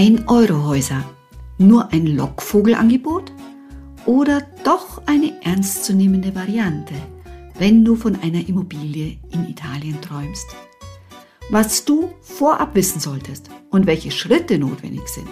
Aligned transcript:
Ein-Euro-Häuser. 0.00 1.02
Nur 1.58 1.92
ein 1.92 2.06
Lockvogelangebot? 2.06 3.32
Oder 4.06 4.42
doch 4.62 5.02
eine 5.06 5.32
ernstzunehmende 5.42 6.36
Variante, 6.36 6.94
wenn 7.58 7.84
du 7.84 7.96
von 7.96 8.14
einer 8.14 8.48
Immobilie 8.48 9.18
in 9.32 9.48
Italien 9.48 10.00
träumst? 10.00 10.46
Was 11.50 11.84
du 11.84 12.10
vorab 12.20 12.76
wissen 12.76 13.00
solltest 13.00 13.50
und 13.70 13.88
welche 13.88 14.12
Schritte 14.12 14.56
notwendig 14.60 15.08
sind, 15.08 15.30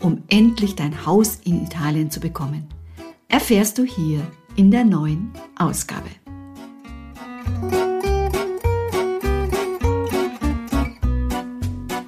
um 0.00 0.22
endlich 0.28 0.76
dein 0.76 1.04
Haus 1.04 1.40
in 1.42 1.64
Italien 1.64 2.08
zu 2.08 2.20
bekommen, 2.20 2.68
erfährst 3.26 3.78
du 3.78 3.82
hier 3.82 4.20
in 4.54 4.70
der 4.70 4.84
neuen 4.84 5.32
Ausgabe. 5.58 6.10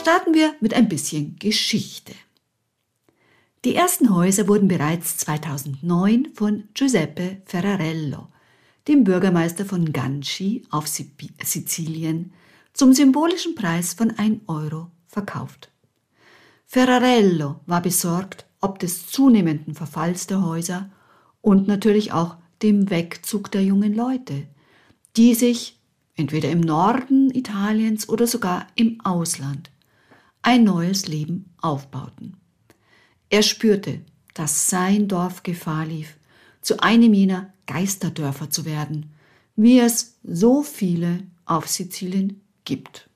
Starten 0.00 0.32
wir 0.32 0.54
mit 0.60 0.74
ein 0.74 0.88
bisschen 0.88 1.36
Geschichte. 1.38 2.12
Die 3.64 3.74
ersten 3.74 4.14
Häuser 4.14 4.46
wurden 4.46 4.68
bereits 4.68 5.16
2009 5.18 6.28
von 6.34 6.68
Giuseppe 6.72 7.42
Ferrarello, 7.44 8.28
dem 8.86 9.02
Bürgermeister 9.02 9.64
von 9.64 9.92
Ganci 9.92 10.62
auf 10.70 10.86
Sizilien, 10.86 12.32
zum 12.72 12.92
symbolischen 12.92 13.56
Preis 13.56 13.94
von 13.94 14.16
1 14.16 14.42
Euro 14.46 14.90
verkauft. 15.08 15.70
Ferrarello 16.64 17.60
war 17.66 17.82
besorgt 17.82 18.46
ob 18.60 18.78
des 18.78 19.08
zunehmenden 19.08 19.74
Verfalls 19.74 20.26
der 20.26 20.42
Häuser 20.44 20.90
und 21.40 21.66
natürlich 21.66 22.12
auch 22.12 22.36
dem 22.62 22.88
Wegzug 22.88 23.50
der 23.50 23.64
jungen 23.64 23.94
Leute, 23.94 24.46
die 25.16 25.34
sich 25.34 25.78
entweder 26.14 26.50
im 26.50 26.60
Norden 26.60 27.30
Italiens 27.30 28.08
oder 28.08 28.26
sogar 28.26 28.66
im 28.74 29.00
Ausland 29.04 29.70
ein 30.42 30.64
neues 30.64 31.06
Leben 31.08 31.52
aufbauten. 31.60 32.36
Er 33.30 33.42
spürte, 33.42 34.00
dass 34.34 34.68
sein 34.68 35.08
Dorf 35.08 35.42
Gefahr 35.42 35.86
lief, 35.86 36.16
zu 36.60 36.80
einem 36.80 37.12
jener 37.12 37.52
Geisterdörfer 37.66 38.50
zu 38.50 38.64
werden, 38.64 39.10
wie 39.56 39.80
es 39.80 40.18
so 40.22 40.62
viele 40.62 41.24
auf 41.44 41.68
Sizilien 41.68 42.40
gibt. 42.64 43.08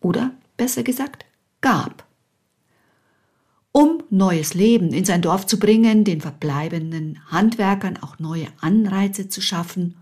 Oder 0.00 0.32
besser 0.56 0.82
gesagt, 0.82 1.24
gab. 1.60 2.06
Um 3.72 4.02
neues 4.10 4.54
Leben 4.54 4.92
in 4.92 5.04
sein 5.04 5.22
Dorf 5.22 5.46
zu 5.46 5.58
bringen, 5.58 6.04
den 6.04 6.20
verbleibenden 6.20 7.18
Handwerkern 7.30 7.96
auch 7.96 8.18
neue 8.18 8.48
Anreize 8.60 9.28
zu 9.28 9.40
schaffen 9.40 9.96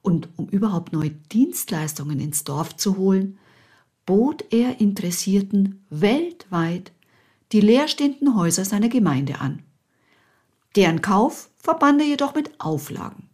und 0.00 0.28
um 0.36 0.48
überhaupt 0.48 0.92
neue 0.92 1.10
Dienstleistungen 1.10 2.18
ins 2.18 2.44
Dorf 2.44 2.76
zu 2.76 2.96
holen, 2.96 3.38
bot 4.06 4.44
er 4.50 4.80
Interessierten 4.80 5.84
weltweit 5.90 6.92
die 7.52 7.60
leerstehenden 7.60 8.34
Häuser 8.34 8.64
seiner 8.64 8.88
Gemeinde 8.88 9.40
an. 9.40 9.62
Deren 10.74 11.02
Kauf 11.02 11.50
verband 11.58 12.00
er 12.00 12.06
jedoch 12.06 12.34
mit 12.34 12.50
Auflagen. 12.58 13.28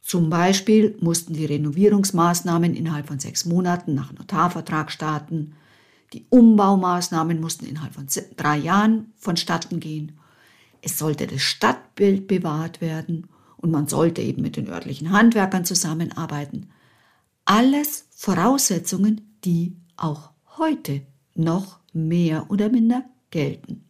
Zum 0.00 0.30
Beispiel 0.30 0.96
mussten 1.00 1.34
die 1.34 1.44
Renovierungsmaßnahmen 1.44 2.74
innerhalb 2.74 3.08
von 3.08 3.18
sechs 3.18 3.44
Monaten 3.44 3.94
nach 3.94 4.12
Notarvertrag 4.12 4.90
starten, 4.90 5.54
die 6.14 6.24
Umbaumaßnahmen 6.30 7.38
mussten 7.40 7.66
innerhalb 7.66 7.92
von 7.92 8.06
drei 8.36 8.56
Jahren 8.56 9.12
vonstatten 9.16 9.78
gehen, 9.78 10.18
es 10.80 10.98
sollte 10.98 11.26
das 11.26 11.42
Stadtbild 11.42 12.28
bewahrt 12.28 12.80
werden 12.80 13.28
und 13.56 13.70
man 13.70 13.88
sollte 13.88 14.22
eben 14.22 14.42
mit 14.42 14.56
den 14.56 14.68
örtlichen 14.68 15.10
Handwerkern 15.10 15.64
zusammenarbeiten. 15.64 16.70
Alles 17.44 18.06
Voraussetzungen, 18.10 19.36
die 19.44 19.76
auch 19.98 20.30
heute 20.56 21.02
noch 21.34 21.78
mehr 21.92 22.50
oder 22.50 22.68
minder 22.68 23.04
gelten. 23.30 23.84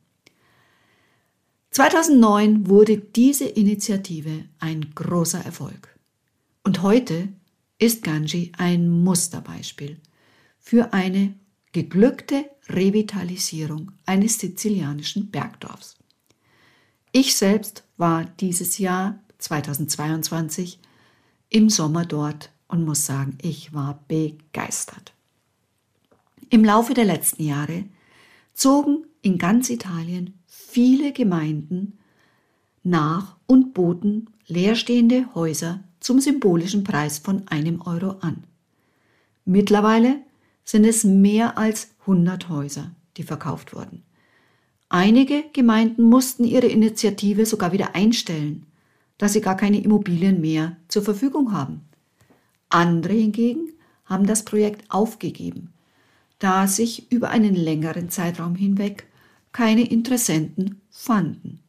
2009 1.70 2.66
wurde 2.66 2.98
diese 2.98 3.44
Initiative 3.44 4.44
ein 4.58 4.90
großer 4.94 5.44
Erfolg. 5.44 5.96
Und 6.64 6.82
heute 6.82 7.28
ist 7.78 8.02
Ganji 8.02 8.52
ein 8.58 8.88
Musterbeispiel 8.88 10.00
für 10.58 10.92
eine 10.92 11.34
geglückte 11.72 12.50
Revitalisierung 12.68 13.92
eines 14.04 14.38
sizilianischen 14.38 15.30
Bergdorfs. 15.30 15.96
Ich 17.12 17.36
selbst 17.36 17.84
war 17.96 18.24
dieses 18.24 18.78
Jahr 18.78 19.18
2022 19.38 20.80
im 21.48 21.70
Sommer 21.70 22.04
dort 22.04 22.50
und 22.66 22.84
muss 22.84 23.06
sagen, 23.06 23.38
ich 23.40 23.72
war 23.72 24.04
begeistert. 24.08 25.14
Im 26.50 26.64
Laufe 26.64 26.94
der 26.94 27.04
letzten 27.04 27.42
Jahre 27.42 27.84
zogen 28.54 29.04
in 29.22 29.38
ganz 29.38 29.68
Italien 29.68 30.38
viele 30.46 31.12
Gemeinden 31.12 31.98
nach 32.82 33.36
und 33.46 33.74
boten 33.74 34.30
leerstehende 34.46 35.34
Häuser 35.34 35.84
zum 36.00 36.20
symbolischen 36.20 36.84
Preis 36.84 37.18
von 37.18 37.46
einem 37.48 37.82
Euro 37.82 38.16
an. 38.20 38.44
Mittlerweile 39.44 40.20
sind 40.64 40.84
es 40.84 41.04
mehr 41.04 41.58
als 41.58 41.90
100 42.00 42.48
Häuser, 42.48 42.92
die 43.16 43.24
verkauft 43.24 43.74
wurden. 43.74 44.02
Einige 44.88 45.44
Gemeinden 45.52 46.02
mussten 46.02 46.44
ihre 46.44 46.66
Initiative 46.66 47.44
sogar 47.44 47.72
wieder 47.72 47.94
einstellen, 47.94 48.64
da 49.18 49.28
sie 49.28 49.42
gar 49.42 49.56
keine 49.56 49.82
Immobilien 49.82 50.40
mehr 50.40 50.76
zur 50.88 51.02
Verfügung 51.02 51.52
haben. 51.52 51.82
Andere 52.70 53.14
hingegen 53.14 53.72
haben 54.06 54.26
das 54.26 54.44
Projekt 54.44 54.90
aufgegeben, 54.90 55.74
da 56.38 56.66
sich 56.66 57.10
über 57.10 57.30
einen 57.30 57.54
längeren 57.54 58.10
Zeitraum 58.10 58.54
hinweg 58.54 59.06
keine 59.52 59.88
Interessenten 59.88 60.80
fanden. 60.90 61.60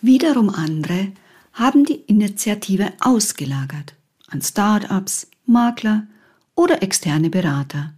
Wiederum 0.00 0.50
andere 0.50 1.12
haben 1.52 1.84
die 1.84 2.00
Initiative 2.06 2.92
ausgelagert 3.00 3.94
an 4.28 4.42
Start-ups, 4.42 5.28
Makler 5.46 6.06
oder 6.54 6.82
externe 6.82 7.30
Berater. 7.30 7.94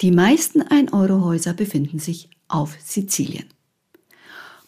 Die 0.00 0.10
meisten 0.10 0.62
1-Euro-Häuser 0.62 1.54
befinden 1.54 1.98
sich 1.98 2.28
auf 2.48 2.76
Sizilien. 2.82 3.46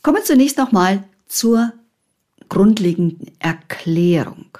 Kommen 0.02 0.18
wir 0.18 0.24
zunächst 0.24 0.56
nochmal 0.56 1.04
zur 1.26 1.72
grundlegenden 2.48 3.32
Erklärung. 3.38 4.58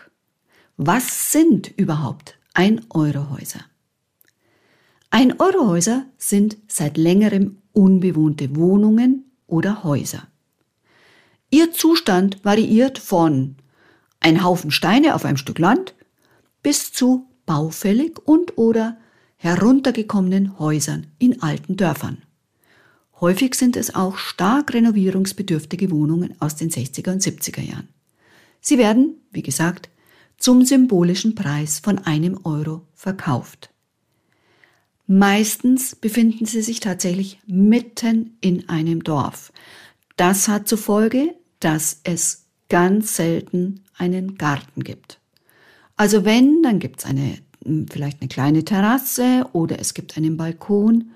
Was 0.77 1.33
sind 1.33 1.69
überhaupt 1.77 2.37
1-Euro-Häuser? 2.55 3.61
Ein-Euro-Häuser 5.19 6.04
sind 6.19 6.59
seit 6.69 6.99
längerem 6.99 7.56
unbewohnte 7.72 8.54
Wohnungen 8.54 9.25
oder 9.47 9.82
Häuser. 9.82 10.28
Ihr 11.49 11.72
Zustand 11.72 12.44
variiert 12.44 12.99
von 12.99 13.56
ein 14.21 14.44
Haufen 14.44 14.71
Steine 14.71 15.15
auf 15.15 15.25
einem 15.25 15.38
Stück 15.38 15.59
Land 15.59 15.95
bis 16.63 16.92
zu 16.92 17.24
baufällig 17.47 18.18
und 18.28 18.59
oder 18.59 18.98
heruntergekommenen 19.36 20.59
Häusern 20.59 21.07
in 21.19 21.41
alten 21.41 21.78
Dörfern. 21.78 22.19
Häufig 23.19 23.54
sind 23.54 23.78
es 23.78 23.95
auch 23.95 24.19
stark 24.19 24.74
renovierungsbedürftige 24.74 25.91
Wohnungen 25.91 26.34
aus 26.41 26.57
den 26.57 26.69
60er 26.69 27.12
und 27.12 27.22
70er 27.22 27.62
Jahren. 27.62 27.89
Sie 28.60 28.77
werden, 28.77 29.15
wie 29.30 29.42
gesagt, 29.42 29.89
zum 30.36 30.66
symbolischen 30.66 31.34
Preis 31.34 31.78
von 31.78 32.01
einem 32.01 32.39
Euro 32.45 32.83
verkauft. 32.92 33.71
Meistens 35.07 35.95
befinden 35.95 36.47
sie 36.47 36.63
sich 36.63 36.81
tatsächlich 36.81 37.39
mitten 37.47 38.37
in 38.41 38.69
einem 38.69 39.05
Dorf. 39.05 39.53
Das 40.17 40.49
hat 40.49 40.67
zur 40.67 40.79
Folge, 40.79 41.35
dass 41.61 42.01
es 42.05 42.47
ganz 42.69 43.17
selten 43.17 43.85
einen 43.97 44.37
Garten 44.37 44.83
gibt. 44.83 45.21
Also 45.97 46.25
wenn, 46.25 46.63
dann 46.63 46.81
gibt 46.81 47.01
es 47.01 47.07
eine, 47.07 47.39
hm, 47.65 47.87
vielleicht 47.89 48.21
eine 48.21 48.29
kleine 48.29 48.65
Terrasse 48.65 49.47
oder 49.53 49.79
es 49.79 49.95
gibt 49.95 50.17
einen 50.17 50.37
Balkon, 50.37 51.13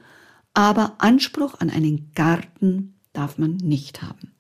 aber 0.55 0.95
Anspruch 0.99 1.61
an 1.61 1.71
einen 1.71 2.13
Garten 2.15 2.95
darf 3.13 3.39
man 3.39 3.57
nicht 3.57 4.03
haben. 4.03 4.33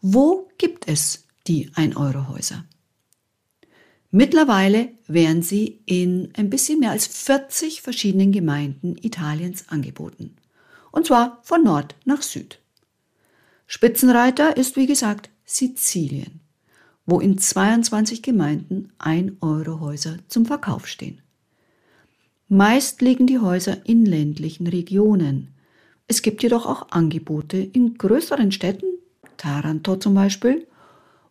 Wo 0.00 0.48
gibt 0.58 0.88
es 0.88 1.26
die 1.46 1.70
1-Euro-Häuser? 1.70 2.64
Mittlerweile 4.14 4.90
werden 5.08 5.40
sie 5.42 5.80
in 5.86 6.28
ein 6.36 6.50
bisschen 6.50 6.80
mehr 6.80 6.90
als 6.90 7.06
40 7.06 7.80
verschiedenen 7.80 8.30
Gemeinden 8.30 8.96
Italiens 9.00 9.70
angeboten. 9.70 10.36
und 10.92 11.06
zwar 11.06 11.40
von 11.42 11.64
Nord 11.64 11.96
nach 12.04 12.20
Süd. 12.20 12.60
Spitzenreiter 13.66 14.56
ist 14.58 14.76
wie 14.76 14.86
gesagt 14.86 15.30
Sizilien, 15.46 16.40
wo 17.06 17.20
in 17.20 17.38
22 17.38 18.22
Gemeinden 18.22 18.92
1-Euro-Häuser 18.98 20.18
zum 20.28 20.44
Verkauf 20.44 20.86
stehen. 20.86 21.22
Meist 22.48 23.00
liegen 23.00 23.26
die 23.26 23.38
Häuser 23.38 23.78
in 23.86 24.04
ländlichen 24.04 24.66
Regionen. 24.66 25.54
Es 26.06 26.20
gibt 26.20 26.42
jedoch 26.42 26.66
auch 26.66 26.90
Angebote 26.90 27.56
in 27.56 27.94
größeren 27.94 28.52
Städten, 28.52 28.98
Taranto 29.38 29.96
zum 29.96 30.12
Beispiel, 30.12 30.66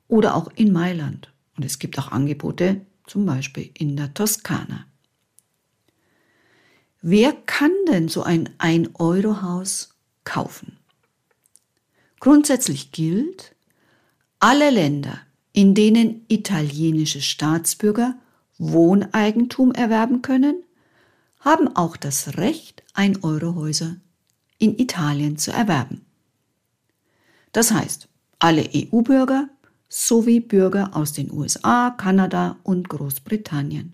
oder 0.07 0.35
auch 0.35 0.51
in 0.55 0.73
Mailand. 0.73 1.31
Und 1.61 1.67
es 1.67 1.77
gibt 1.77 1.99
auch 1.99 2.11
Angebote 2.11 2.81
zum 3.05 3.27
Beispiel 3.27 3.69
in 3.75 3.95
der 3.95 4.15
Toskana. 4.15 4.87
Wer 7.03 7.33
kann 7.33 7.69
denn 7.87 8.07
so 8.07 8.23
ein 8.23 8.49
1-Euro-Haus 8.57 9.93
kaufen? 10.23 10.79
Grundsätzlich 12.19 12.91
gilt, 12.91 13.55
alle 14.39 14.71
Länder, 14.71 15.19
in 15.53 15.75
denen 15.75 16.25
italienische 16.29 17.21
Staatsbürger 17.21 18.15
Wohneigentum 18.57 19.71
erwerben 19.71 20.23
können, 20.23 20.63
haben 21.41 21.75
auch 21.75 21.95
das 21.95 22.37
Recht, 22.37 22.81
1-Euro-Häuser 22.95 23.97
in 24.57 24.79
Italien 24.79 25.37
zu 25.37 25.51
erwerben. 25.51 26.07
Das 27.51 27.71
heißt, 27.71 28.07
alle 28.39 28.67
EU-Bürger 28.73 29.47
sowie 29.93 30.39
Bürger 30.39 30.95
aus 30.95 31.11
den 31.11 31.29
USA, 31.29 31.89
Kanada 31.89 32.57
und 32.63 32.87
Großbritannien. 32.87 33.91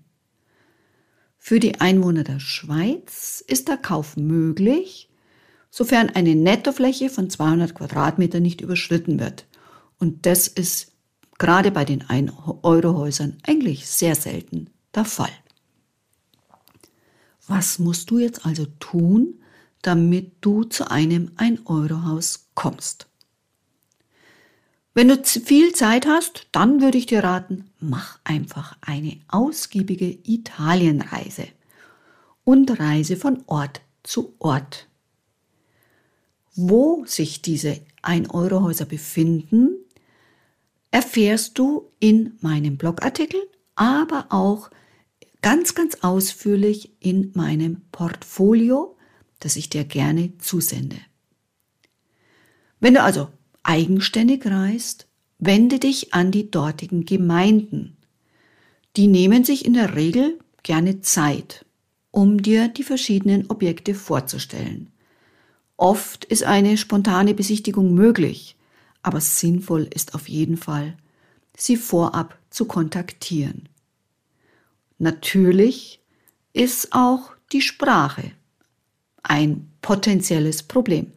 Für 1.40 1.60
die 1.60 1.82
Einwohner 1.82 2.24
der 2.24 2.40
Schweiz 2.40 3.44
ist 3.48 3.68
der 3.68 3.78
Kauf 3.78 4.16
möglich, 4.16 5.10
sofern 5.72 6.12
eine 6.12 6.36
Nettofläche 6.36 7.10
von 7.10 7.32
200 7.32 7.74
Quadratmeter 7.74 8.40
nicht 8.40 8.62
überschritten 8.62 9.20
wird. 9.20 9.48
Und 9.98 10.28
das 10.28 10.48
ist 10.48 10.92
gerade 11.40 11.72
bei 11.72 11.84
den 11.84 12.04
1-Euro-Häusern 12.04 13.38
eigentlich 13.48 13.88
sehr 13.88 14.14
selten 14.14 14.70
der 14.94 15.06
Fall. 15.06 15.34
Was 17.48 17.80
musst 17.80 18.12
du 18.12 18.20
jetzt 18.20 18.46
also 18.46 18.68
tun, 18.80 19.42
damit 19.82 20.34
du 20.42 20.64
zu 20.64 20.92
einem 20.92 21.32
1-Euro-Haus 21.38 22.50
kommst? 22.54 23.07
Wenn 24.98 25.10
du 25.10 25.24
viel 25.24 25.74
Zeit 25.74 26.08
hast, 26.08 26.48
dann 26.52 26.82
würde 26.82 26.98
ich 26.98 27.06
dir 27.06 27.24
raten, 27.24 27.70
mach 27.80 28.18
einfach 28.24 28.76
eine 28.82 29.20
ausgiebige 29.28 30.08
Italienreise 30.24 31.48
und 32.44 32.80
reise 32.80 33.16
von 33.16 33.44
Ort 33.46 33.82
zu 34.02 34.34
Ort. 34.40 34.88
Wo 36.56 37.06
sich 37.06 37.44
diese 37.44 37.80
1-Euro-Häuser 38.02 38.86
befinden, 38.86 39.76
erfährst 40.90 41.60
du 41.60 41.92
in 42.00 42.36
meinem 42.42 42.78
Blogartikel, 42.78 43.42
aber 43.76 44.26
auch 44.30 44.72
ganz, 45.44 45.76
ganz 45.76 46.00
ausführlich 46.02 46.92
in 47.00 47.34
meinem 47.36 47.82
Portfolio, 47.92 48.98
das 49.42 49.58
ich 49.58 49.70
dir 49.70 49.84
gerne 49.84 50.36
zusende. 50.40 50.98
Wenn 52.80 52.96
du 52.96 53.04
also 53.04 53.28
eigenständig 53.68 54.46
reist, 54.46 55.08
wende 55.40 55.80
dich 55.80 56.14
an 56.14 56.32
die 56.32 56.50
dortigen 56.50 57.06
Gemeinden. 57.06 57.98
Die 58.96 59.08
nehmen 59.08 59.44
sich 59.44 59.66
in 59.66 59.74
der 59.74 59.96
Regel 59.96 60.40
gerne 60.64 61.02
Zeit, 61.02 61.66
um 62.12 62.42
dir 62.42 62.70
die 62.70 62.84
verschiedenen 62.84 63.50
Objekte 63.50 63.94
vorzustellen. 63.94 64.90
Oft 65.76 66.26
ist 66.26 66.44
eine 66.44 66.78
spontane 66.78 67.34
Besichtigung 67.34 67.94
möglich, 67.94 68.56
aber 69.04 69.22
sinnvoll 69.22 69.88
ist 69.94 70.16
auf 70.16 70.28
jeden 70.28 70.58
Fall, 70.58 70.98
sie 71.56 71.78
vorab 71.78 72.38
zu 72.50 72.66
kontaktieren. 72.66 73.70
Natürlich 74.98 76.00
ist 76.54 76.94
auch 76.94 77.32
die 77.52 77.62
Sprache 77.62 78.32
ein 79.22 79.70
potenzielles 79.82 80.64
Problem 80.64 81.12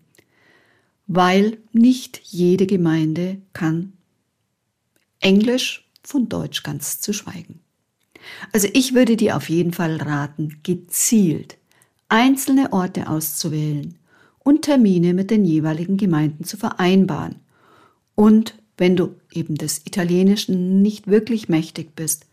weil 1.13 1.59
nicht 1.73 2.21
jede 2.23 2.67
Gemeinde 2.67 3.43
kann 3.53 3.95
Englisch 5.19 5.91
von 6.05 6.29
Deutsch 6.29 6.63
ganz 6.63 7.01
zu 7.01 7.13
schweigen. 7.13 7.59
Also 8.53 8.69
ich 8.75 8.95
würde 8.95 9.17
dir 9.17 9.37
auf 9.37 9.49
jeden 9.49 9.73
Fall 9.73 9.97
raten, 9.97 10.61
gezielt 10.63 11.59
einzelne 12.09 12.73
Orte 12.73 13.09
auszuwählen 13.09 13.99
und 14.39 14.63
Termine 14.63 15.13
mit 15.13 15.33
den 15.33 15.45
jeweiligen 15.45 15.97
Gemeinden 15.97 16.45
zu 16.45 16.57
vereinbaren. 16.57 17.41
Und 18.15 18.55
wenn 18.77 18.95
du 18.95 19.17
eben 19.33 19.57
des 19.57 19.79
Italienischen 19.87 20.81
nicht 20.81 21.09
wirklich 21.09 21.49
mächtig 21.49 21.97
bist, 21.97 22.27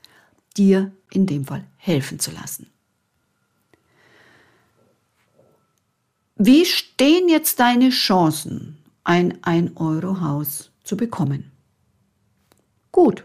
dir 0.55 0.91
in 1.11 1.25
dem 1.25 1.45
Fall 1.45 1.65
helfen 1.77 2.19
zu 2.19 2.29
lassen. 2.29 2.67
Wie 6.39 6.65
stehen 6.65 7.29
jetzt 7.29 7.59
deine 7.59 7.89
Chancen, 7.89 8.77
ein 9.03 9.37
1-Euro-Haus 9.41 10.69
zu 10.83 10.95
bekommen? 10.95 11.51
Gut. 12.91 13.23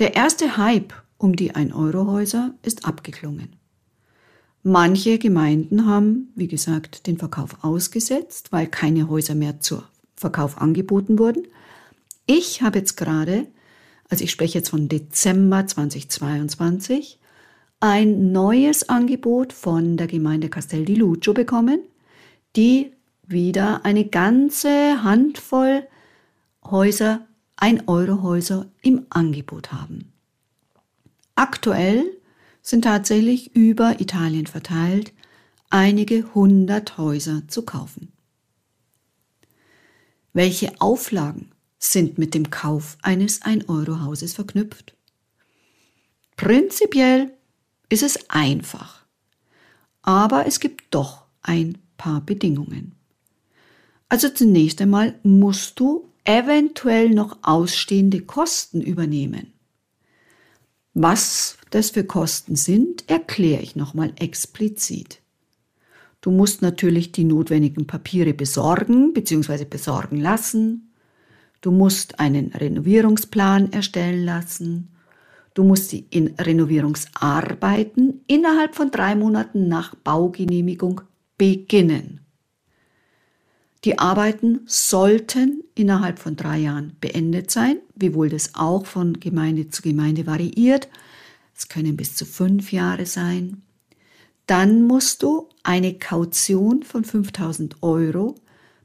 Der 0.00 0.16
erste 0.16 0.56
Hype 0.56 0.92
um 1.16 1.36
die 1.36 1.52
1-Euro-Häuser 1.52 2.54
ist 2.62 2.86
abgeklungen. 2.86 3.54
Manche 4.64 5.18
Gemeinden 5.18 5.86
haben, 5.86 6.32
wie 6.34 6.48
gesagt, 6.48 7.06
den 7.06 7.18
Verkauf 7.18 7.62
ausgesetzt, 7.62 8.50
weil 8.50 8.66
keine 8.66 9.08
Häuser 9.08 9.36
mehr 9.36 9.60
zur 9.60 9.84
Verkauf 10.16 10.60
angeboten 10.60 11.20
wurden. 11.20 11.46
Ich 12.26 12.62
habe 12.62 12.80
jetzt 12.80 12.96
gerade, 12.96 13.46
also 14.08 14.24
ich 14.24 14.32
spreche 14.32 14.58
jetzt 14.58 14.70
von 14.70 14.88
Dezember 14.88 15.66
2022, 15.66 17.20
ein 17.80 18.30
neues 18.30 18.88
Angebot 18.88 19.52
von 19.54 19.96
der 19.96 20.06
Gemeinde 20.06 20.50
Castel 20.50 20.84
di 20.84 20.94
Lucio 20.94 21.32
bekommen, 21.32 21.80
die 22.54 22.92
wieder 23.26 23.84
eine 23.84 24.06
ganze 24.06 25.02
Handvoll 25.02 25.86
Häuser, 26.64 27.26
ein 27.56 27.88
Euro 27.88 28.22
Häuser 28.22 28.70
im 28.82 29.06
Angebot 29.08 29.72
haben. 29.72 30.12
Aktuell 31.34 32.04
sind 32.60 32.84
tatsächlich 32.84 33.56
über 33.56 34.00
Italien 34.00 34.46
verteilt 34.46 35.12
einige 35.70 36.34
hundert 36.34 36.98
Häuser 36.98 37.44
zu 37.48 37.62
kaufen. 37.62 38.12
Welche 40.32 40.80
Auflagen 40.80 41.52
sind 41.78 42.18
mit 42.18 42.34
dem 42.34 42.50
Kauf 42.50 42.98
eines 43.02 43.42
1-Euro-Hauses 43.42 44.34
verknüpft? 44.34 44.94
Prinzipiell 46.36 47.32
ist 47.90 48.02
es 48.02 48.30
einfach. 48.30 49.04
Aber 50.02 50.46
es 50.46 50.60
gibt 50.60 50.84
doch 50.90 51.24
ein 51.42 51.76
paar 51.98 52.22
Bedingungen. 52.22 52.94
Also 54.08 54.28
zunächst 54.30 54.80
einmal 54.80 55.14
musst 55.22 55.78
du 55.78 56.08
eventuell 56.24 57.10
noch 57.10 57.38
ausstehende 57.42 58.22
Kosten 58.22 58.80
übernehmen. 58.80 59.52
Was 60.94 61.58
das 61.70 61.90
für 61.90 62.04
Kosten 62.04 62.56
sind, 62.56 63.08
erkläre 63.08 63.62
ich 63.62 63.76
nochmal 63.76 64.12
explizit. 64.16 65.20
Du 66.20 66.30
musst 66.30 66.60
natürlich 66.60 67.12
die 67.12 67.24
notwendigen 67.24 67.86
Papiere 67.86 68.34
besorgen 68.34 69.12
bzw. 69.12 69.64
besorgen 69.64 70.20
lassen. 70.20 70.92
Du 71.60 71.70
musst 71.70 72.18
einen 72.18 72.48
Renovierungsplan 72.48 73.72
erstellen 73.72 74.24
lassen. 74.24 74.88
Du 75.54 75.64
musst 75.64 75.92
die 75.92 76.06
in 76.10 76.34
Renovierungsarbeiten 76.38 78.20
innerhalb 78.26 78.74
von 78.74 78.90
drei 78.90 79.14
Monaten 79.14 79.68
nach 79.68 79.94
Baugenehmigung 79.94 81.00
beginnen. 81.36 82.20
Die 83.84 83.98
Arbeiten 83.98 84.60
sollten 84.66 85.64
innerhalb 85.74 86.18
von 86.18 86.36
drei 86.36 86.58
Jahren 86.58 86.96
beendet 87.00 87.50
sein, 87.50 87.78
wiewohl 87.94 88.28
das 88.28 88.54
auch 88.54 88.84
von 88.84 89.14
Gemeinde 89.18 89.68
zu 89.68 89.80
Gemeinde 89.82 90.26
variiert. 90.26 90.88
Es 91.56 91.68
können 91.68 91.96
bis 91.96 92.14
zu 92.14 92.26
fünf 92.26 92.72
Jahre 92.72 93.06
sein. 93.06 93.62
Dann 94.46 94.82
musst 94.82 95.22
du 95.22 95.48
eine 95.62 95.94
Kaution 95.94 96.82
von 96.82 97.04
5000 97.04 97.82
Euro 97.82 98.34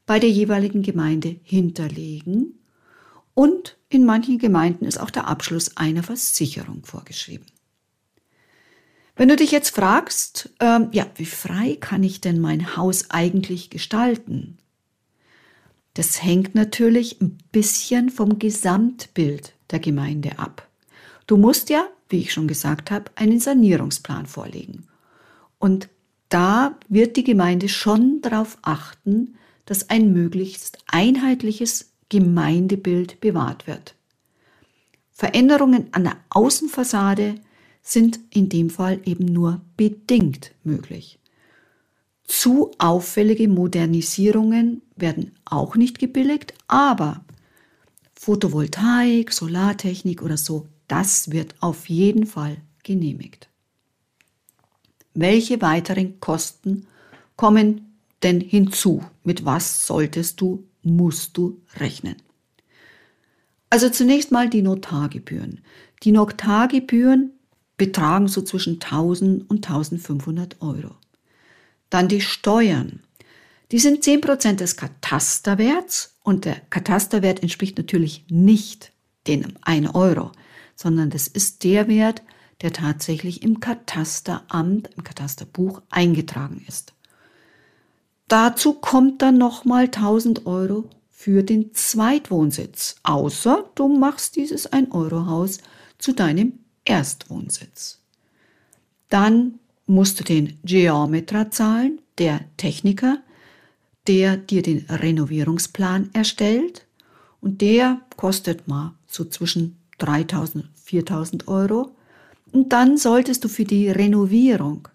bei 0.06 0.20
der 0.20 0.30
jeweiligen 0.30 0.82
Gemeinde 0.82 1.36
hinterlegen 1.44 2.60
und 3.34 3.78
in 3.96 4.06
manchen 4.06 4.38
Gemeinden 4.38 4.86
ist 4.86 5.00
auch 5.00 5.10
der 5.10 5.28
Abschluss 5.28 5.78
einer 5.78 6.04
Versicherung 6.04 6.86
vorgeschrieben. 6.86 7.46
Wenn 9.16 9.30
du 9.30 9.38
dich 9.38 9.52
jetzt 9.52 9.70
fragst, 9.70 10.50
ähm, 10.60 10.90
ja, 10.92 11.06
wie 11.16 11.26
frei 11.26 11.78
kann 11.80 12.04
ich 12.04 12.20
denn 12.20 12.42
mein 12.42 12.76
Haus 12.76 13.10
eigentlich 13.10 13.70
gestalten? 13.70 14.58
Das 15.94 16.22
hängt 16.22 16.54
natürlich 16.56 17.22
ein 17.22 17.38
bisschen 17.54 18.10
vom 18.10 18.38
Gesamtbild 18.38 19.54
der 19.72 19.80
Gemeinde 19.80 20.38
ab. 20.38 20.68
Du 21.26 21.38
musst 21.38 21.70
ja, 21.70 21.88
wie 22.10 22.20
ich 22.20 22.34
schon 22.34 22.50
gesagt 22.50 22.92
habe, 22.92 23.10
einen 23.16 23.40
Sanierungsplan 23.40 24.26
vorlegen. 24.26 24.88
Und 25.58 25.88
da 26.28 26.78
wird 26.90 27.16
die 27.16 27.24
Gemeinde 27.24 27.70
schon 27.70 28.22
darauf 28.22 28.58
achten, 28.62 29.36
dass 29.66 29.90
ein 29.90 30.12
möglichst 30.12 30.78
einheitliches 30.88 31.95
Gemeindebild 32.16 33.20
bewahrt 33.20 33.68
wird. 33.68 33.94
Veränderungen 35.12 35.88
an 35.92 36.06
der 36.06 36.16
Außenfassade 36.30 37.36
sind 37.82 38.20
in 38.30 38.48
dem 38.48 38.70
Fall 38.70 39.02
eben 39.04 39.26
nur 39.26 39.60
bedingt 39.76 40.54
möglich. 40.64 41.20
Zu 42.24 42.72
auffällige 42.78 43.50
Modernisierungen 43.50 44.82
werden 44.96 45.34
auch 45.44 45.76
nicht 45.76 46.00
gebilligt, 46.00 46.54
aber 46.68 47.26
Photovoltaik, 48.14 49.34
Solartechnik 49.34 50.22
oder 50.22 50.38
so, 50.38 50.68
das 50.88 51.32
wird 51.32 51.54
auf 51.60 51.90
jeden 51.90 52.26
Fall 52.26 52.58
genehmigt. 52.84 53.50
Welche 55.14 55.62
weiteren 55.62 56.22
Kosten 56.22 56.88
kommen 57.36 57.98
denn 58.24 58.40
hinzu? 58.40 59.04
Mit 59.24 59.44
was 59.44 59.86
solltest 59.86 60.40
du, 60.40 60.64
musst 60.86 61.36
du 61.38 61.62
rechnen? 61.78 62.16
Also 63.70 63.90
zunächst 63.90 64.32
mal 64.32 64.50
die 64.50 64.62
Notargebühren. 64.62 65.60
Die 66.04 66.12
Notargebühren 66.12 67.32
betragen 67.78 68.28
so 68.28 68.42
zwischen 68.42 68.76
1000 68.76 69.50
und 69.50 69.68
1500 69.68 70.62
Euro. 70.62 70.96
Dann 71.90 72.08
die 72.08 72.22
Steuern. 72.22 73.02
Die 73.72 73.80
sind 73.80 74.04
10% 74.04 74.56
des 74.56 74.78
Katasterwerts 74.78 76.18
und 76.24 76.46
der 76.46 76.56
Katasterwert 76.70 77.42
entspricht 77.42 77.78
natürlich 77.78 78.26
nicht 78.30 78.92
dem 79.28 79.44
1 79.62 79.94
Euro, 79.96 80.32
sondern 80.76 81.10
das 81.10 81.28
ist 81.28 81.64
der 81.64 81.88
Wert, 81.88 82.22
der 82.62 82.72
tatsächlich 82.72 83.44
im 83.44 83.60
Katasteramt, 83.60 84.90
im 84.96 85.04
Katasterbuch 85.04 85.82
eingetragen 85.90 86.64
ist. 86.68 86.94
Dazu 88.28 88.74
kommt 88.74 89.22
dann 89.22 89.38
nochmal 89.38 89.86
1000 89.86 90.46
Euro 90.46 90.90
für 91.12 91.44
den 91.44 91.74
Zweitwohnsitz, 91.74 92.96
außer 93.04 93.70
du 93.76 93.88
machst 93.88 94.36
dieses 94.36 94.72
1-Euro-Haus 94.72 95.60
zu 95.98 96.14
deinem 96.14 96.60
Erstwohnsitz. 96.86 98.00
Dann 99.10 99.60
musst 99.86 100.20
du 100.20 100.24
den 100.24 100.60
Geometra 100.64 101.52
zahlen, 101.52 102.00
der 102.18 102.42
Techniker, 102.58 103.20
der 104.08 104.38
dir 104.38 104.62
den 104.62 104.86
Renovierungsplan 104.90 106.10
erstellt 106.14 106.86
und 107.42 107.62
der 107.62 108.02
kostet 108.18 108.68
mal 108.68 108.94
so 109.08 109.26
zwischen 109.26 109.78
3000 110.00 110.66
und 110.66 110.70
4000 110.84 111.48
Euro. 111.48 111.96
Und 112.52 112.70
dann 112.74 112.98
solltest 112.98 113.44
du 113.44 113.50
für 113.50 113.66
die 113.66 113.90
Renovierung 113.90 114.88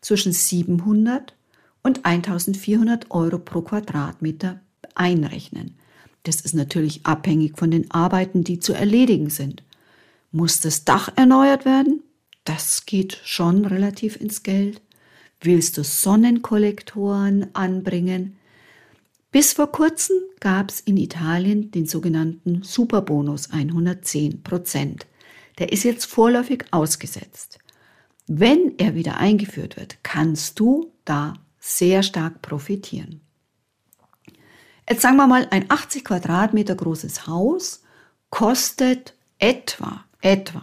zwischen 0.00 0.32
700 0.32 1.34
und 1.82 2.04
1400 2.04 3.10
Euro 3.10 3.38
pro 3.38 3.62
Quadratmeter 3.62 4.60
einrechnen. 4.94 5.76
Das 6.24 6.40
ist 6.40 6.54
natürlich 6.54 7.06
abhängig 7.06 7.56
von 7.56 7.70
den 7.70 7.90
Arbeiten, 7.90 8.44
die 8.44 8.58
zu 8.58 8.74
erledigen 8.74 9.30
sind. 9.30 9.62
Muss 10.30 10.60
das 10.60 10.84
Dach 10.84 11.10
erneuert 11.16 11.64
werden? 11.64 12.02
Das 12.44 12.86
geht 12.86 13.20
schon 13.24 13.64
relativ 13.64 14.20
ins 14.20 14.42
Geld. 14.42 14.82
Willst 15.40 15.78
du 15.78 15.84
Sonnenkollektoren 15.84 17.54
anbringen? 17.54 18.36
Bis 19.30 19.52
vor 19.52 19.70
kurzem 19.70 20.16
gab 20.40 20.70
es 20.70 20.80
in 20.80 20.96
Italien 20.96 21.70
den 21.70 21.86
sogenannten 21.86 22.62
Superbonus 22.62 23.50
110 23.50 24.42
Prozent. 24.42 25.06
Der 25.58 25.72
ist 25.72 25.84
jetzt 25.84 26.06
vorläufig 26.06 26.64
ausgesetzt. 26.70 27.58
Wenn 28.26 28.74
er 28.78 28.94
wieder 28.94 29.18
eingeführt 29.18 29.76
wird, 29.76 29.98
kannst 30.02 30.58
du 30.58 30.92
da 31.04 31.34
sehr 31.68 32.02
stark 32.02 32.40
profitieren. 32.42 33.20
Jetzt 34.88 35.02
sagen 35.02 35.16
wir 35.16 35.26
mal, 35.26 35.46
ein 35.50 35.70
80 35.70 36.04
Quadratmeter 36.04 36.74
großes 36.74 37.26
Haus 37.26 37.82
kostet 38.30 39.14
etwa, 39.38 40.04
etwa 40.22 40.62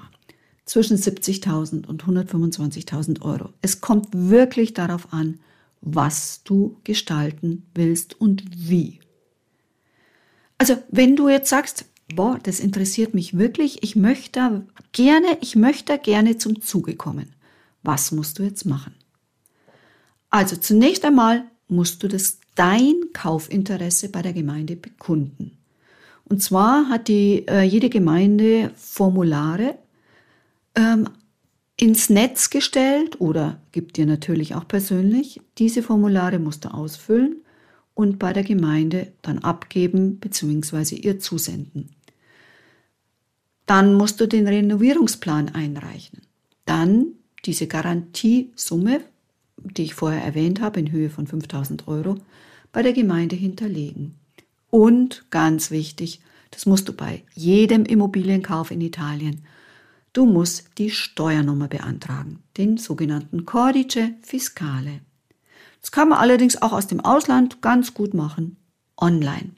zwischen 0.65 0.97
70.000 0.97 1.85
und 1.85 2.03
125.000 2.03 3.21
Euro. 3.21 3.49
Es 3.61 3.81
kommt 3.81 4.07
wirklich 4.11 4.73
darauf 4.73 5.13
an, 5.13 5.39
was 5.81 6.41
du 6.43 6.77
gestalten 6.83 7.67
willst 7.75 8.19
und 8.19 8.43
wie. 8.51 8.99
Also, 10.57 10.77
wenn 10.89 11.15
du 11.15 11.29
jetzt 11.29 11.49
sagst, 11.49 11.85
boah, 12.15 12.39
das 12.41 12.59
interessiert 12.59 13.13
mich 13.13 13.37
wirklich, 13.37 13.83
ich 13.83 13.95
möchte 13.95 14.65
gerne, 14.91 15.37
ich 15.41 15.55
möchte 15.55 15.99
gerne 15.99 16.37
zum 16.37 16.61
Zuge 16.61 16.95
kommen. 16.95 17.35
Was 17.83 18.11
musst 18.11 18.39
du 18.39 18.43
jetzt 18.43 18.65
machen? 18.65 18.95
Also 20.35 20.57
zunächst 20.57 21.05
einmal 21.05 21.45
musst 21.69 22.03
du 22.03 22.09
das 22.09 22.41
dein 22.55 22.95
Kaufinteresse 23.13 24.09
bei 24.09 24.21
der 24.21 24.33
Gemeinde 24.33 24.75
bekunden. 24.75 25.57
Und 26.25 26.43
zwar 26.43 26.89
hat 26.89 27.07
die, 27.07 27.47
äh, 27.47 27.61
jede 27.61 27.89
Gemeinde 27.89 28.71
Formulare 28.75 29.77
ähm, 30.75 31.07
ins 31.77 32.09
Netz 32.09 32.49
gestellt 32.49 33.21
oder 33.21 33.61
gibt 33.71 33.95
dir 33.95 34.05
natürlich 34.05 34.55
auch 34.55 34.67
persönlich. 34.67 35.39
Diese 35.57 35.81
Formulare 35.81 36.37
musst 36.37 36.65
du 36.65 36.73
ausfüllen 36.73 37.37
und 37.93 38.19
bei 38.19 38.33
der 38.33 38.43
Gemeinde 38.43 39.13
dann 39.21 39.39
abgeben 39.39 40.17
bzw. 40.17 40.95
ihr 40.95 41.17
zusenden. 41.17 41.91
Dann 43.67 43.93
musst 43.93 44.19
du 44.19 44.27
den 44.27 44.49
Renovierungsplan 44.49 45.55
einreichen. 45.55 46.23
Dann 46.65 47.13
diese 47.45 47.67
Garantiesumme 47.67 48.99
die 49.57 49.83
ich 49.83 49.93
vorher 49.93 50.23
erwähnt 50.23 50.61
habe, 50.61 50.79
in 50.79 50.91
Höhe 50.91 51.09
von 51.09 51.27
5000 51.27 51.87
Euro, 51.87 52.17
bei 52.71 52.83
der 52.83 52.93
Gemeinde 52.93 53.35
hinterlegen. 53.35 54.15
Und 54.69 55.25
ganz 55.29 55.71
wichtig, 55.71 56.21
das 56.51 56.65
musst 56.65 56.87
du 56.87 56.93
bei 56.93 57.23
jedem 57.33 57.85
Immobilienkauf 57.85 58.71
in 58.71 58.81
Italien, 58.81 59.45
du 60.13 60.25
musst 60.25 60.69
die 60.77 60.89
Steuernummer 60.89 61.67
beantragen, 61.67 62.43
den 62.57 62.77
sogenannten 62.77 63.45
Codice 63.45 64.13
Fiscale. 64.21 65.01
Das 65.81 65.91
kann 65.91 66.09
man 66.09 66.17
allerdings 66.17 66.61
auch 66.61 66.73
aus 66.73 66.87
dem 66.87 66.99
Ausland 66.99 67.61
ganz 67.61 67.93
gut 67.93 68.13
machen, 68.13 68.57
online. 68.97 69.51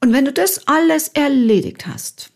Und 0.00 0.12
wenn 0.12 0.24
du 0.24 0.32
das 0.32 0.66
alles 0.66 1.08
erledigt 1.08 1.86
hast, 1.86 2.32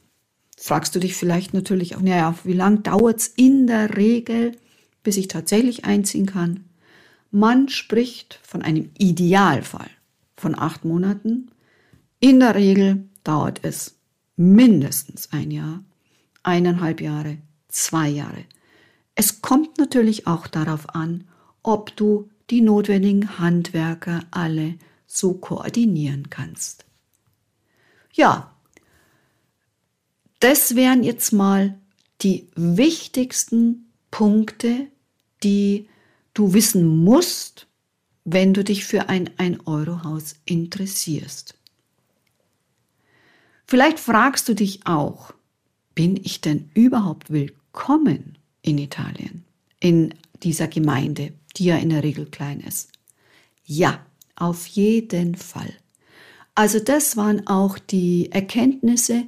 fragst 0.56 0.94
du 0.94 1.00
dich 1.00 1.16
vielleicht 1.16 1.54
natürlich 1.54 1.96
auch, 1.96 2.00
naja, 2.00 2.34
wie 2.44 2.52
lange 2.52 2.80
dauert 2.80 3.20
es 3.20 3.28
in 3.28 3.66
der 3.66 3.96
Regel, 3.96 4.52
bis 5.06 5.16
ich 5.16 5.28
tatsächlich 5.28 5.84
einziehen 5.84 6.26
kann. 6.26 6.64
Man 7.30 7.68
spricht 7.68 8.40
von 8.42 8.62
einem 8.62 8.90
Idealfall 8.98 9.88
von 10.36 10.58
acht 10.58 10.84
Monaten. 10.84 11.52
In 12.18 12.40
der 12.40 12.56
Regel 12.56 13.08
dauert 13.22 13.60
es 13.62 14.00
mindestens 14.34 15.32
ein 15.32 15.52
Jahr, 15.52 15.84
eineinhalb 16.42 17.00
Jahre, 17.00 17.38
zwei 17.68 18.08
Jahre. 18.08 18.46
Es 19.14 19.42
kommt 19.42 19.78
natürlich 19.78 20.26
auch 20.26 20.48
darauf 20.48 20.92
an, 20.92 21.28
ob 21.62 21.94
du 21.94 22.28
die 22.50 22.62
notwendigen 22.62 23.38
Handwerker 23.38 24.24
alle 24.32 24.74
so 25.06 25.34
koordinieren 25.34 26.30
kannst. 26.30 26.84
Ja, 28.12 28.56
das 30.40 30.74
wären 30.74 31.04
jetzt 31.04 31.32
mal 31.32 31.78
die 32.22 32.48
wichtigsten 32.56 33.86
Punkte, 34.10 34.88
die 35.42 35.88
du 36.34 36.52
wissen 36.52 37.04
musst, 37.04 37.66
wenn 38.24 38.52
du 38.52 38.64
dich 38.64 38.84
für 38.84 39.08
ein 39.08 39.30
1-Euro-Haus 39.30 40.36
interessierst. 40.44 41.54
Vielleicht 43.64 43.98
fragst 43.98 44.48
du 44.48 44.54
dich 44.54 44.86
auch, 44.86 45.32
bin 45.94 46.16
ich 46.16 46.40
denn 46.40 46.70
überhaupt 46.74 47.30
willkommen 47.30 48.38
in 48.62 48.78
Italien, 48.78 49.44
in 49.80 50.14
dieser 50.42 50.68
Gemeinde, 50.68 51.32
die 51.56 51.66
ja 51.66 51.76
in 51.76 51.90
der 51.90 52.02
Regel 52.02 52.26
klein 52.26 52.60
ist? 52.60 52.90
Ja, 53.64 54.04
auf 54.36 54.66
jeden 54.66 55.34
Fall. 55.34 55.72
Also 56.54 56.78
das 56.80 57.16
waren 57.16 57.46
auch 57.46 57.78
die 57.78 58.30
Erkenntnisse, 58.32 59.24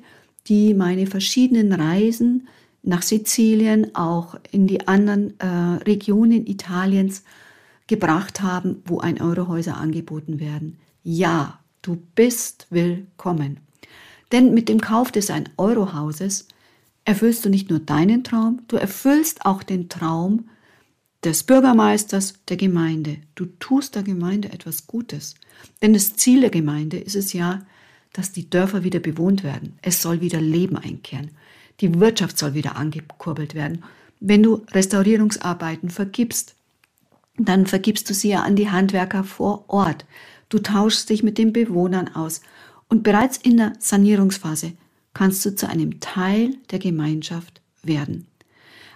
die 0.46 0.74
meine 0.74 1.06
verschiedenen 1.06 1.72
Reisen 1.72 2.48
nach 2.88 3.02
Sizilien, 3.02 3.94
auch 3.94 4.36
in 4.50 4.66
die 4.66 4.88
anderen 4.88 5.38
äh, 5.40 5.46
Regionen 5.46 6.46
Italiens 6.46 7.22
gebracht 7.86 8.40
haben, 8.40 8.82
wo 8.86 9.00
ein 9.00 9.20
Eurohäuser 9.20 9.76
angeboten 9.76 10.40
werden. 10.40 10.78
Ja, 11.04 11.60
du 11.82 11.98
bist 12.14 12.66
willkommen. 12.70 13.60
Denn 14.32 14.54
mit 14.54 14.70
dem 14.70 14.80
Kauf 14.80 15.12
des 15.12 15.30
ein 15.30 15.50
Eurohauses 15.58 16.48
erfüllst 17.04 17.44
du 17.44 17.50
nicht 17.50 17.68
nur 17.68 17.78
deinen 17.78 18.24
Traum, 18.24 18.62
du 18.68 18.76
erfüllst 18.76 19.44
auch 19.44 19.62
den 19.62 19.90
Traum 19.90 20.48
des 21.24 21.42
Bürgermeisters 21.42 22.34
der 22.48 22.56
Gemeinde. 22.56 23.18
Du 23.34 23.46
tust 23.58 23.96
der 23.96 24.02
Gemeinde 24.02 24.50
etwas 24.50 24.86
Gutes. 24.86 25.34
Denn 25.82 25.92
das 25.92 26.14
Ziel 26.16 26.40
der 26.40 26.50
Gemeinde 26.50 26.98
ist 26.98 27.16
es 27.16 27.34
ja, 27.34 27.60
dass 28.14 28.32
die 28.32 28.48
Dörfer 28.48 28.82
wieder 28.82 29.00
bewohnt 29.00 29.44
werden. 29.44 29.78
Es 29.82 30.00
soll 30.00 30.22
wieder 30.22 30.40
Leben 30.40 30.76
einkehren. 30.76 31.32
Die 31.80 32.00
Wirtschaft 32.00 32.38
soll 32.38 32.54
wieder 32.54 32.76
angekurbelt 32.76 33.54
werden. 33.54 33.84
Wenn 34.20 34.42
du 34.42 34.64
Restaurierungsarbeiten 34.72 35.90
vergibst, 35.90 36.54
dann 37.36 37.66
vergibst 37.66 38.10
du 38.10 38.14
sie 38.14 38.30
ja 38.30 38.42
an 38.42 38.56
die 38.56 38.70
Handwerker 38.70 39.22
vor 39.22 39.64
Ort. 39.68 40.04
Du 40.48 40.58
tauschst 40.58 41.08
dich 41.08 41.22
mit 41.22 41.38
den 41.38 41.52
Bewohnern 41.52 42.08
aus. 42.08 42.40
Und 42.88 43.02
bereits 43.02 43.36
in 43.36 43.58
der 43.58 43.74
Sanierungsphase 43.78 44.72
kannst 45.14 45.44
du 45.44 45.54
zu 45.54 45.68
einem 45.68 46.00
Teil 46.00 46.56
der 46.70 46.78
Gemeinschaft 46.78 47.60
werden. 47.82 48.26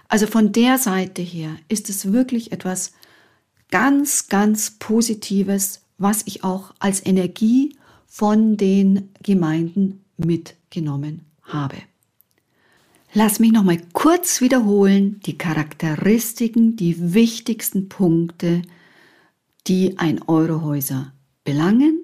Also 0.09 0.27
von 0.27 0.51
der 0.51 0.77
Seite 0.77 1.21
her 1.21 1.55
ist 1.69 1.89
es 1.89 2.11
wirklich 2.11 2.51
etwas 2.51 2.93
ganz, 3.71 4.27
ganz 4.27 4.71
Positives, 4.71 5.81
was 5.97 6.23
ich 6.25 6.43
auch 6.43 6.73
als 6.79 7.05
Energie 7.05 7.77
von 8.07 8.57
den 8.57 9.09
Gemeinden 9.23 10.03
mitgenommen 10.17 11.21
habe. 11.43 11.77
Lass 13.15 13.39
mich 13.39 13.51
noch 13.51 13.63
mal 13.63 13.79
kurz 13.93 14.41
wiederholen 14.41 15.19
die 15.19 15.37
Charakteristiken, 15.37 16.75
die 16.75 17.13
wichtigsten 17.13 17.87
Punkte, 17.87 18.63
die 19.67 19.99
ein 19.99 20.23
Eurohäuser 20.23 21.13
belangen. 21.43 22.03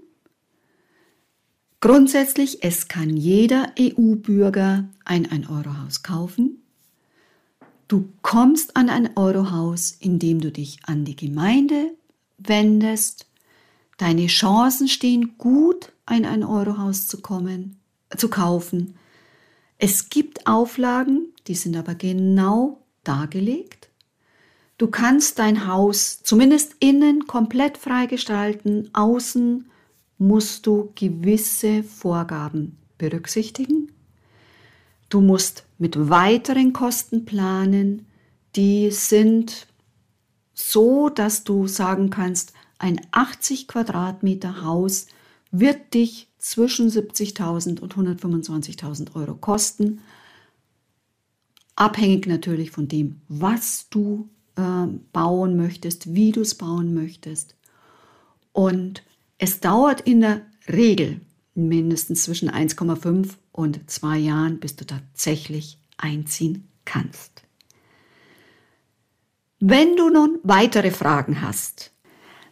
Grundsätzlich, 1.81 2.63
es 2.63 2.87
kann 2.87 3.17
jeder 3.17 3.73
EU-Bürger 3.79 4.87
ein 5.03 5.25
1-Euro-Haus 5.25 6.03
kaufen. 6.03 6.61
Du 7.87 8.09
kommst 8.21 8.77
an 8.77 8.89
ein 8.89 9.17
Eurohaus, 9.17 9.97
indem 9.99 10.41
du 10.41 10.51
dich 10.51 10.77
an 10.83 11.05
die 11.05 11.15
Gemeinde 11.15 11.91
wendest. 12.37 13.25
Deine 13.97 14.27
Chancen 14.27 14.87
stehen 14.87 15.39
gut, 15.39 15.91
ein 16.05 16.23
1-Euro-Haus 16.23 17.07
zu 17.07 17.19
kommen, 17.19 17.79
zu 18.15 18.29
kaufen. 18.29 18.93
Es 19.81 20.09
gibt 20.09 20.45
Auflagen, 20.45 21.33
die 21.47 21.55
sind 21.55 21.75
aber 21.77 21.95
genau 21.95 22.81
dargelegt. 23.05 23.89
Du 24.77 24.87
kannst 24.87 25.39
dein 25.39 25.67
Haus 25.67 26.21
zumindest 26.21 26.75
innen 26.79 27.27
komplett 27.27 27.77
freigestalten, 27.77 28.89
außen 28.93 29.69
musst 30.17 30.67
du 30.67 30.91
gewisse 30.95 31.83
Vorgaben 31.83 32.77
berücksichtigen. 32.97 33.91
Du 35.07 35.21
musst 35.21 35.65
mit 35.77 36.09
weiteren 36.09 36.73
Kosten 36.73 37.23
planen, 37.23 38.05
die 38.57 38.91
sind 38.91 39.67
so, 40.53 41.07
dass 41.07 41.45
du 41.45 41.67
sagen 41.67 42.09
kannst, 42.09 42.53
ein 42.79 42.99
80 43.11 43.67
Quadratmeter 43.69 44.61
Haus 44.61 45.07
wird 45.51 45.93
dich 45.93 46.28
zwischen 46.39 46.89
70.000 46.89 47.79
und 47.79 47.95
125.000 47.95 49.15
Euro 49.15 49.35
kosten. 49.35 49.99
Abhängig 51.75 52.27
natürlich 52.27 52.71
von 52.71 52.87
dem, 52.87 53.21
was 53.27 53.87
du 53.89 54.29
äh, 54.55 54.87
bauen 55.13 55.57
möchtest, 55.57 56.13
wie 56.13 56.31
du 56.31 56.41
es 56.41 56.55
bauen 56.55 56.93
möchtest. 56.93 57.55
Und 58.51 59.03
es 59.37 59.59
dauert 59.59 60.01
in 60.01 60.21
der 60.21 60.41
Regel 60.67 61.21
mindestens 61.55 62.23
zwischen 62.23 62.49
1,5 62.49 63.31
und 63.51 63.89
2 63.89 64.17
Jahren, 64.17 64.59
bis 64.59 64.75
du 64.75 64.85
tatsächlich 64.85 65.77
einziehen 65.97 66.67
kannst. 66.85 67.43
Wenn 69.59 69.97
du 69.97 70.09
nun 70.09 70.39
weitere 70.43 70.91
Fragen 70.91 71.41
hast, 71.41 71.91